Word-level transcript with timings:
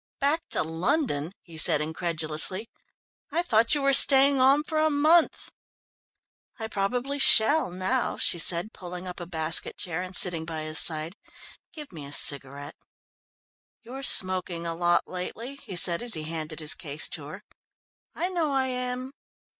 "Back 0.19 0.49
to 0.49 0.63
London?" 0.63 1.31
he 1.43 1.59
said 1.59 1.79
incredulously. 1.79 2.67
"I 3.31 3.43
thought 3.43 3.75
you 3.75 3.83
were 3.83 3.93
staying 3.93 4.41
on 4.41 4.63
for 4.63 4.79
a 4.79 4.89
month." 4.89 5.51
"I 6.57 6.67
probably 6.69 7.19
shall 7.19 7.69
now," 7.69 8.17
she 8.17 8.39
said, 8.39 8.73
pulling 8.73 9.05
up 9.05 9.19
a 9.19 9.27
basket 9.27 9.77
chair 9.77 10.01
and 10.01 10.15
sitting 10.15 10.43
by 10.43 10.63
his 10.63 10.79
side. 10.79 11.15
"Give 11.71 11.91
me 11.91 12.07
a 12.07 12.11
cigarette." 12.13 12.73
"You're 13.83 14.01
smoking 14.01 14.65
a 14.65 14.73
lot 14.73 15.07
lately," 15.07 15.57
he 15.57 15.75
said 15.75 16.01
as 16.01 16.15
he 16.15 16.23
handed 16.23 16.61
his 16.61 16.73
case 16.73 17.07
to 17.09 17.27
her. 17.27 17.43
"I 18.15 18.29
know 18.29 18.53
I 18.55 18.65
am." 18.69 19.11